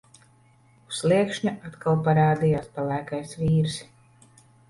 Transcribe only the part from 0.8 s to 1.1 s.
Uz